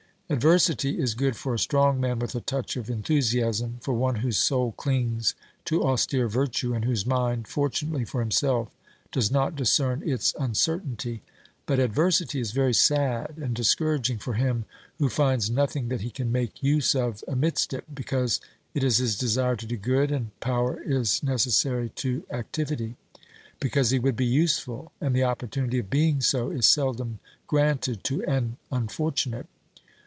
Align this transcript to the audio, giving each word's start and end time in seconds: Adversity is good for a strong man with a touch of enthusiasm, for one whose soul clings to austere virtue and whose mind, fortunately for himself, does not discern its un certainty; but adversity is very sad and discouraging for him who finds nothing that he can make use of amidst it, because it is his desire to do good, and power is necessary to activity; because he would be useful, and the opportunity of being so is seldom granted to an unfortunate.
Adversity 0.33 0.97
is 0.97 1.13
good 1.13 1.35
for 1.35 1.53
a 1.53 1.59
strong 1.59 1.99
man 1.99 2.17
with 2.17 2.33
a 2.35 2.39
touch 2.39 2.77
of 2.77 2.89
enthusiasm, 2.89 3.75
for 3.81 3.93
one 3.93 4.15
whose 4.15 4.37
soul 4.37 4.71
clings 4.71 5.35
to 5.65 5.83
austere 5.83 6.29
virtue 6.29 6.73
and 6.73 6.85
whose 6.85 7.05
mind, 7.05 7.49
fortunately 7.49 8.05
for 8.05 8.21
himself, 8.21 8.69
does 9.11 9.29
not 9.29 9.57
discern 9.57 10.01
its 10.07 10.33
un 10.39 10.55
certainty; 10.55 11.21
but 11.65 11.79
adversity 11.79 12.39
is 12.39 12.53
very 12.53 12.73
sad 12.73 13.33
and 13.35 13.53
discouraging 13.53 14.17
for 14.17 14.35
him 14.35 14.63
who 14.99 15.09
finds 15.09 15.49
nothing 15.49 15.89
that 15.89 15.99
he 15.99 16.09
can 16.09 16.31
make 16.31 16.63
use 16.63 16.95
of 16.95 17.25
amidst 17.27 17.73
it, 17.73 17.93
because 17.93 18.39
it 18.73 18.85
is 18.85 18.99
his 18.99 19.17
desire 19.17 19.57
to 19.57 19.65
do 19.65 19.75
good, 19.75 20.11
and 20.13 20.29
power 20.39 20.81
is 20.83 21.21
necessary 21.21 21.89
to 21.89 22.23
activity; 22.29 22.95
because 23.59 23.89
he 23.89 23.99
would 23.99 24.15
be 24.15 24.25
useful, 24.25 24.93
and 25.01 25.13
the 25.13 25.25
opportunity 25.25 25.77
of 25.79 25.89
being 25.89 26.21
so 26.21 26.49
is 26.51 26.65
seldom 26.65 27.19
granted 27.47 28.01
to 28.05 28.23
an 28.23 28.55
unfortunate. 28.71 29.47